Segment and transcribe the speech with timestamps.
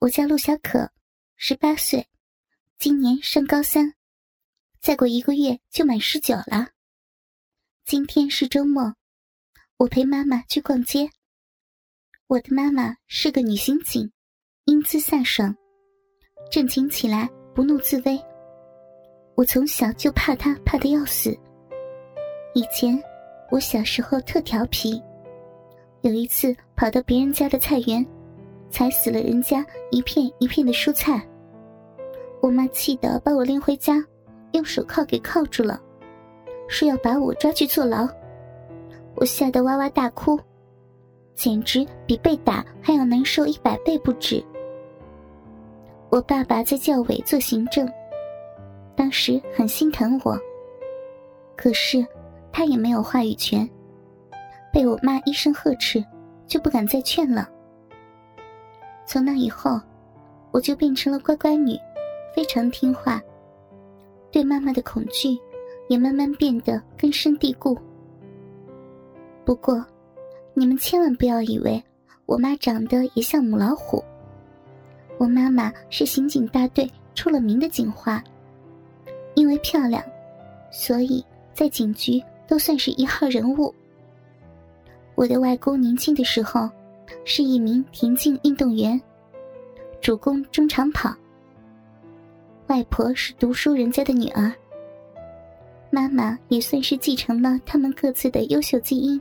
[0.00, 0.92] 我叫陆小可，
[1.34, 2.06] 十八岁，
[2.78, 3.94] 今年上高三，
[4.80, 6.68] 再过一个月就满十九了。
[7.84, 8.94] 今天是周末，
[9.76, 11.10] 我陪妈妈去逛街。
[12.28, 14.08] 我的妈妈是个女刑警，
[14.66, 15.52] 英姿飒爽，
[16.48, 18.16] 正经起来不怒自威。
[19.34, 21.36] 我从小就怕她，怕的要死。
[22.54, 22.96] 以前
[23.50, 25.02] 我小时候特调皮，
[26.02, 28.06] 有一次跑到别人家的菜园。
[28.70, 31.20] 踩死了人家一片一片的蔬菜，
[32.40, 34.04] 我妈气得把我拎回家，
[34.52, 35.80] 用手铐给铐住了，
[36.68, 38.08] 说要把我抓去坐牢。
[39.14, 40.38] 我吓得哇哇大哭，
[41.34, 44.44] 简直比被打还要难受一百倍不止。
[46.10, 47.90] 我爸爸在教委做行政，
[48.94, 50.38] 当时很心疼我，
[51.56, 52.06] 可是
[52.52, 53.68] 他也没有话语权，
[54.72, 56.04] 被我妈一声呵斥，
[56.46, 57.48] 就不敢再劝了。
[59.10, 59.80] 从那以后，
[60.50, 61.74] 我就变成了乖乖女，
[62.36, 63.18] 非常听话。
[64.30, 65.30] 对妈妈的恐惧
[65.88, 67.74] 也慢慢变得根深蒂固。
[69.46, 69.82] 不过，
[70.52, 71.82] 你们千万不要以为
[72.26, 74.04] 我妈长得也像母老虎。
[75.16, 78.22] 我妈妈是刑警大队出了名的警花，
[79.32, 80.04] 因为漂亮，
[80.70, 81.24] 所以
[81.54, 83.74] 在警局都算是一号人物。
[85.14, 86.68] 我的外公年轻的时候。
[87.24, 89.00] 是一名田径运动员，
[90.00, 91.14] 主攻中长跑。
[92.66, 94.52] 外婆是读书人家的女儿，
[95.90, 99.20] 妈妈也算是继承了他们各自的优秀基因。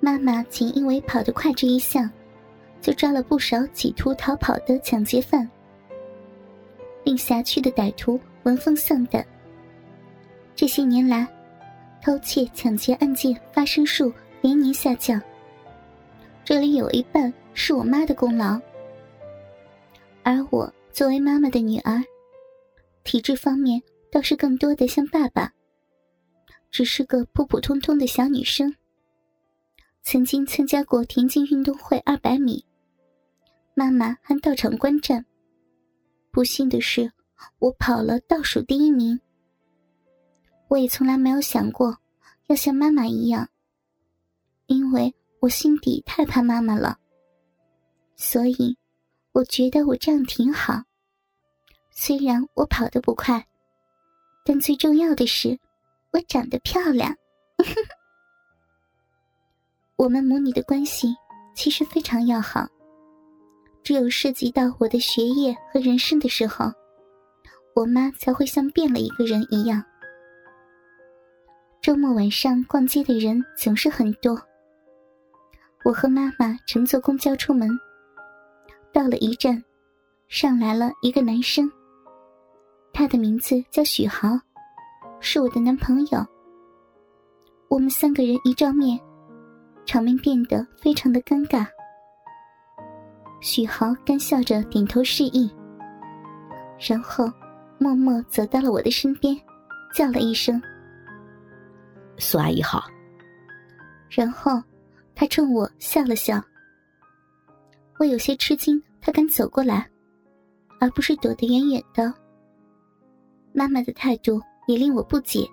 [0.00, 2.10] 妈妈仅因为跑得快这一项，
[2.80, 5.48] 就抓了不少企图逃跑的抢劫犯，
[7.04, 9.24] 令辖区的歹徒闻风丧胆。
[10.54, 11.26] 这些年来，
[12.02, 15.20] 偷窃、抢劫案件发生数连年下降。
[16.44, 18.60] 这里有一半是我妈的功劳，
[20.22, 22.04] 而我作为妈妈的女儿，
[23.02, 25.50] 体质方面倒是更多的像爸爸，
[26.70, 28.76] 只是个普普通通的小女生。
[30.02, 32.62] 曾经参加过田径运动会二百米，
[33.72, 35.24] 妈妈还到场观战。
[36.30, 37.10] 不幸的是，
[37.58, 39.18] 我跑了倒数第一名。
[40.68, 41.96] 我也从来没有想过
[42.48, 43.48] 要像妈妈一样，
[44.66, 45.14] 因为。
[45.44, 46.96] 我心底太怕妈妈了，
[48.16, 48.78] 所以
[49.32, 50.82] 我觉得我这样挺好。
[51.90, 53.46] 虽然我跑得不快，
[54.42, 55.58] 但最重要的是
[56.14, 57.14] 我长得漂亮。
[59.96, 61.14] 我们母女的关系
[61.54, 62.66] 其实非常要好，
[63.82, 66.72] 只有涉及到我的学业和人生的时候，
[67.76, 69.84] 我妈才会像变了一个人一样。
[71.82, 74.40] 周末晚上逛街的人总是很多。
[75.84, 77.68] 我和妈妈乘坐公交出门，
[78.90, 79.62] 到了一站，
[80.28, 81.70] 上来了一个男生。
[82.90, 84.28] 他的名字叫许豪，
[85.20, 86.26] 是我的男朋友。
[87.68, 88.98] 我们三个人一照面，
[89.84, 91.66] 场面变得非常的尴尬。
[93.42, 95.54] 许豪干笑着点头示意，
[96.88, 97.30] 然后
[97.76, 99.38] 默默走到了我的身边，
[99.94, 100.58] 叫了一声
[102.16, 102.84] ：“苏阿姨好。”
[104.08, 104.62] 然后。
[105.14, 106.42] 他冲我笑了笑，
[107.98, 109.88] 我有些吃惊，他敢走过来，
[110.80, 112.12] 而不是躲得远远的。
[113.52, 115.48] 妈妈的态度也令我不解，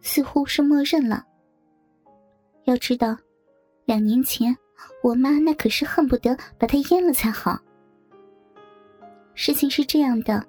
[0.00, 1.24] 似乎是默认了。
[2.64, 3.16] 要知道，
[3.84, 4.54] 两年前
[5.02, 7.56] 我妈那可是恨不得把他阉了才好。
[9.34, 10.44] 事情是这样的，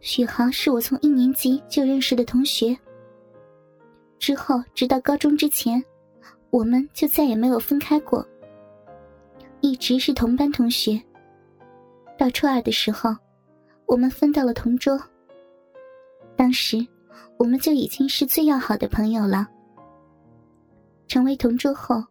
[0.00, 2.76] 许航是我从一年级就认识的同学，
[4.18, 5.80] 之后直到高中之前。
[6.50, 8.26] 我们就再也没有分开过，
[9.60, 11.00] 一直是同班同学。
[12.16, 13.14] 到初二的时候，
[13.86, 14.98] 我们分到了同桌。
[16.36, 16.78] 当时，
[17.36, 19.46] 我们就已经是最要好的朋友了。
[21.06, 22.02] 成为同桌后，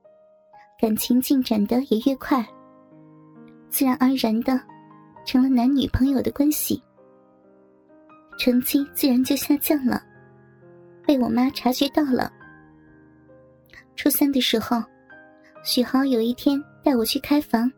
[0.80, 2.46] 感情进展的也越快，
[3.69, 4.60] 自然而然的
[5.25, 6.81] 成了男女朋友的关系。
[8.38, 10.01] 成绩自然就下降了，
[11.06, 12.31] 被我妈察觉到了。
[13.97, 14.81] 初三的时候，
[15.63, 17.69] 许豪有一天带我去开房，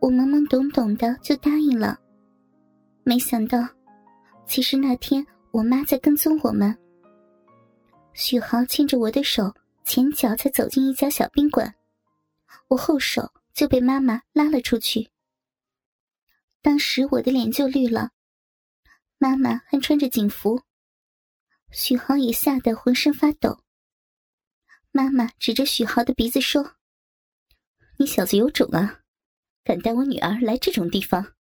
[0.00, 1.96] 我懵懵懂懂的就答应了。
[3.04, 3.66] 没想到，
[4.48, 6.76] 其实那天我妈在跟踪我们。
[8.14, 9.54] 许豪牵着我的手，
[9.84, 11.72] 前脚才走进一家小宾馆，
[12.66, 15.08] 我后手就被妈妈拉了出去。
[16.62, 18.10] 当时我的脸就绿了，
[19.18, 20.60] 妈妈还穿着警服，
[21.70, 23.60] 许豪也吓得浑身发抖。
[24.96, 26.76] 妈妈指着许豪的鼻子说
[28.00, 29.02] ：“你小子有种啊，
[29.62, 31.34] 敢带我女儿来这种地方？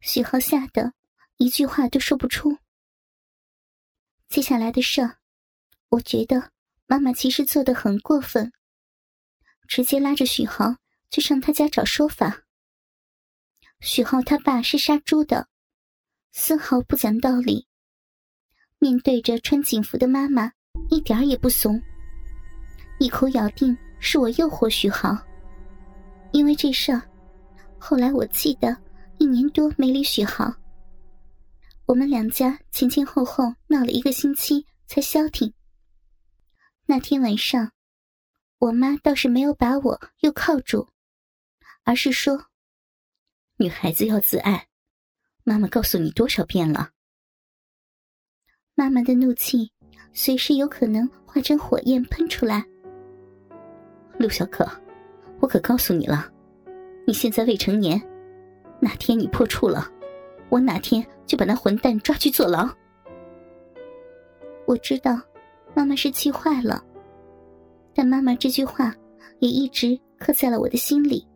[0.00, 0.94] 许浩吓得
[1.36, 2.56] 一句话都说不出。
[4.26, 5.18] 接下来的事，
[5.90, 6.50] 我觉得
[6.86, 8.50] 妈妈其实做的很过分，
[9.68, 10.76] 直接拉着许豪
[11.10, 12.44] 去上他家找说法。
[13.80, 15.46] 许浩他爸是杀猪的，
[16.32, 17.68] 丝毫不讲道理。
[18.78, 20.52] 面对着穿警服的妈妈，
[20.88, 21.78] 一点也不怂，
[23.04, 25.14] 一口咬定是我诱惑许豪。
[26.32, 27.02] 因为这事儿，
[27.78, 28.74] 后来我记得
[29.18, 30.50] 一年多没理许豪。
[31.84, 35.52] 我们两家前前后后闹了一个星期才消停。
[36.86, 37.72] 那天晚上，
[38.56, 40.88] 我妈倒是没有把我又铐住，
[41.82, 42.46] 而是说
[43.60, 44.68] ：“女孩子要自爱，
[45.42, 46.92] 妈妈告诉你多少遍了。”
[48.74, 49.74] 妈妈的怒气
[50.14, 52.64] 随时有可能化成火焰喷出来。
[54.18, 54.66] 陆小可。
[55.40, 56.26] 我可告诉你了，
[57.06, 58.00] 你现在未成年，
[58.80, 59.90] 哪天你破处了，
[60.48, 62.68] 我哪天就把那混蛋抓去坐牢。
[64.66, 65.20] 我知道，
[65.74, 66.82] 妈妈是气坏了，
[67.94, 68.94] 但妈妈这句话
[69.40, 71.26] 也一直刻在了我的心里。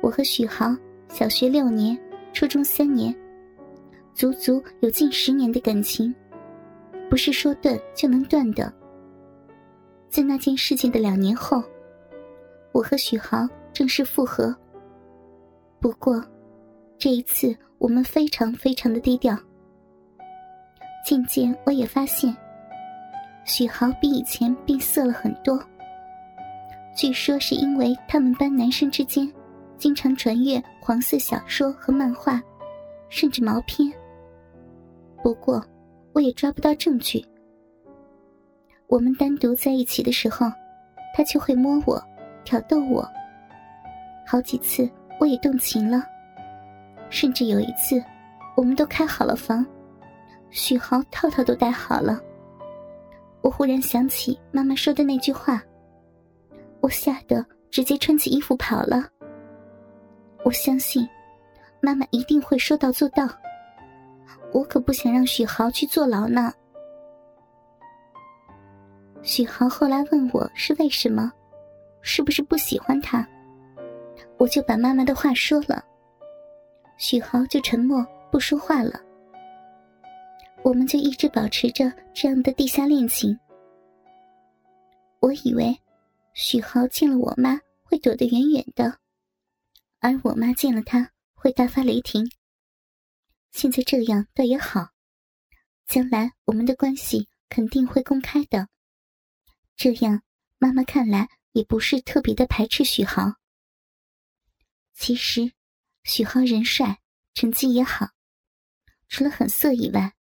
[0.00, 0.74] 我和许豪
[1.08, 1.96] 小学六年，
[2.32, 3.14] 初中三年，
[4.14, 6.12] 足足有近十年的感情，
[7.08, 8.72] 不是说断就能断的。
[10.08, 11.62] 在那件事情的两年后。
[12.72, 14.54] 我和许豪正式复合。
[15.80, 16.22] 不过，
[16.98, 19.34] 这一次我们非常非常的低调。
[21.06, 22.36] 渐渐，我也发现，
[23.44, 25.58] 许豪比以前变色了很多。
[26.94, 29.30] 据说是因为他们班男生之间
[29.78, 32.42] 经常传阅黄色小说和漫画，
[33.08, 33.90] 甚至毛片。
[35.22, 35.64] 不过，
[36.12, 37.24] 我也抓不到证据。
[38.88, 40.50] 我们单独在一起的时候，
[41.14, 42.02] 他就会摸我。
[42.44, 43.04] 挑逗我，
[44.24, 44.88] 好几次
[45.18, 46.04] 我也动情了，
[47.10, 48.00] 甚至有一次，
[48.56, 49.66] 我们都开好了房，
[50.50, 52.20] 许豪套套都戴好了。
[53.40, 55.60] 我忽然想起妈妈说的那句话，
[56.80, 59.04] 我吓得直接穿起衣服跑了。
[60.44, 61.04] 我相信，
[61.80, 63.28] 妈妈一定会说到做到，
[64.52, 66.52] 我可不想让许豪去坐牢呢。
[69.22, 71.32] 许豪后来问我是为什么。
[72.08, 73.26] 是不是不喜欢他？
[74.38, 75.84] 我就把妈妈的话说了，
[76.98, 79.02] 许豪就沉默不说话了。
[80.62, 83.36] 我们就一直保持着这样的地下恋情。
[85.18, 85.76] 我以为
[86.32, 88.96] 许豪见了我妈会躲得远远的，
[89.98, 92.30] 而我妈见了他会大发雷霆。
[93.50, 94.90] 现在这样倒也好，
[95.88, 98.68] 将来我们的关系肯定会公开的。
[99.76, 100.22] 这样，
[100.58, 101.28] 妈妈看来。
[101.52, 103.32] 也不是特别的排斥许豪。
[104.92, 105.52] 其实，
[106.04, 107.00] 许豪人帅，
[107.32, 108.08] 成绩也好，
[109.08, 110.14] 除了很色以外，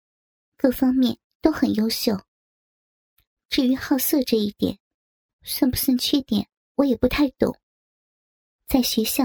[0.56, 2.20] 各方面都很优秀。
[3.48, 4.78] 至于好色这一点，
[5.42, 7.58] 算不算缺点，我也不太懂。
[8.68, 9.24] 在学校，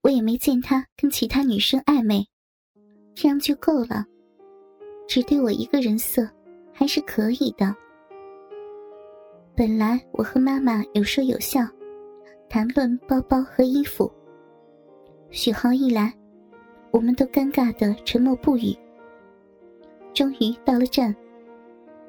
[0.00, 2.26] 我也没见他跟其他女生暧昧，
[3.14, 4.04] 这样就够了。
[5.06, 6.28] 只对我一个人色，
[6.74, 7.72] 还是可以的。
[9.56, 11.66] 本来我和妈妈有说有笑，
[12.46, 14.12] 谈论包包和衣服。
[15.30, 16.12] 许豪一来，
[16.90, 18.76] 我们都尴尬的沉默不语。
[20.12, 21.16] 终于到了站，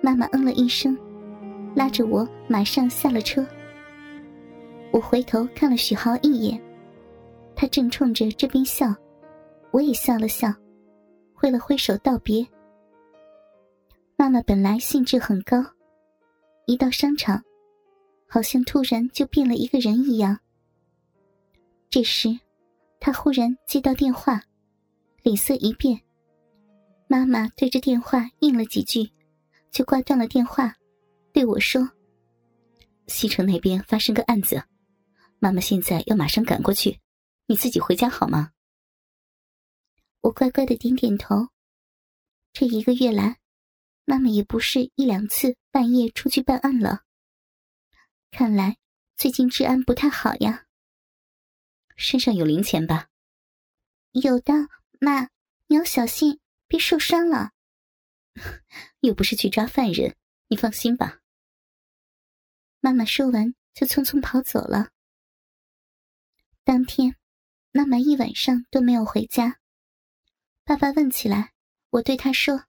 [0.01, 0.97] 妈妈嗯了一声，
[1.73, 3.47] 拉着我马上下了车。
[4.91, 6.61] 我回头看了许豪一眼，
[7.55, 8.93] 他正冲着这边笑，
[9.71, 10.53] 我也笑了笑，
[11.33, 12.45] 挥了挥手道别。
[14.17, 15.63] 妈妈本来兴致很高。
[16.67, 17.41] 一到商场，
[18.27, 20.37] 好像突然就变了一个人一样。
[21.89, 22.37] 这时，
[22.99, 24.43] 他忽然接到电话，
[25.23, 25.97] 脸色一变。
[27.07, 29.09] 妈妈对着电话应了几句，
[29.71, 30.75] 就挂断了电话，
[31.31, 31.89] 对我说
[33.07, 34.61] ：“西城那边发生个案子，
[35.39, 36.99] 妈妈现在要马上赶过去，
[37.45, 38.51] 你自己回家好吗？”
[40.19, 41.47] 我乖乖的点点头。
[42.51, 43.37] 这一个月来。
[44.09, 47.03] 妈妈也不是一两次半夜出去办案了。
[48.31, 48.77] 看来
[49.15, 50.65] 最近治安不太好呀。
[51.95, 53.09] 身上有零钱吧？
[54.09, 54.53] 有的，
[54.99, 55.29] 妈，
[55.67, 57.51] 你要小心，别受伤了。
[59.01, 60.15] 又不是去抓犯人，
[60.47, 61.19] 你放心吧。
[62.79, 64.89] 妈妈说完就匆匆跑走了。
[66.63, 67.15] 当天，
[67.71, 69.59] 妈妈一晚上都没有回家。
[70.63, 71.53] 爸爸问起来，
[71.91, 72.65] 我对他说。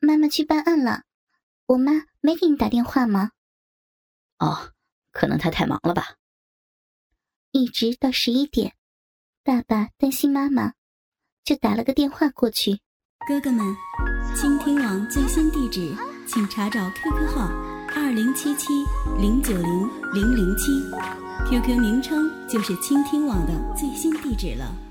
[0.00, 1.04] 妈妈去办案了，
[1.70, 3.30] 我妈没给你打电话吗？
[4.38, 4.72] 哦，
[5.12, 6.16] 可能她太忙了吧。
[7.52, 8.74] 一直到十一点，
[9.44, 10.74] 爸爸担心妈妈，
[11.44, 12.80] 就打了个电话过去。
[13.28, 13.64] 哥哥们，
[14.34, 15.94] 倾听网最新地址，
[16.26, 17.46] 请查找 QQ 号
[17.94, 18.72] 二零七七
[19.20, 20.72] 零九零零零七
[21.48, 24.89] ，QQ 名称就是倾听网的最新地址了。